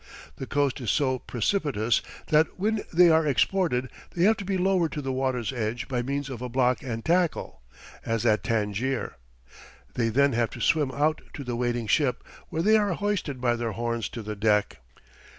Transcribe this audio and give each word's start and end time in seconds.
The 0.37 0.47
coast 0.47 0.81
is 0.81 0.89
so 0.89 1.19
precipitous 1.19 2.01
that 2.29 2.57
when 2.57 2.81
they 2.91 3.11
are 3.11 3.27
exported 3.27 3.91
they 4.15 4.23
have 4.23 4.35
to 4.37 4.43
be 4.43 4.57
lowered 4.57 4.91
to 4.93 5.01
the 5.03 5.11
water's 5.13 5.53
edge 5.53 5.87
by 5.87 6.01
means 6.01 6.27
of 6.27 6.41
a 6.41 6.49
block 6.49 6.81
and 6.81 7.05
tackle, 7.05 7.61
as 8.03 8.25
at 8.25 8.43
Tangier. 8.43 9.17
They 9.93 10.09
then 10.09 10.33
have 10.33 10.49
to 10.49 10.59
swim 10.59 10.89
out 10.89 11.21
to 11.35 11.43
the 11.43 11.55
waiting 11.55 11.85
ship, 11.85 12.23
where 12.49 12.63
they 12.63 12.77
are 12.77 12.93
hoisted 12.95 13.39
by 13.39 13.55
their 13.55 13.73
horns 13.73 14.09
to 14.09 14.23
the 14.23 14.35
deck. 14.35 14.77